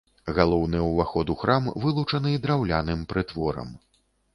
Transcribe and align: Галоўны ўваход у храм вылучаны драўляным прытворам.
Галоўны 0.37 0.79
ўваход 0.85 1.33
у 1.35 1.37
храм 1.43 1.69
вылучаны 1.85 2.37
драўляным 2.49 3.09
прытворам. 3.15 3.69